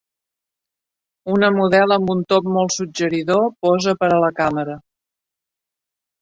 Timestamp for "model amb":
1.57-2.09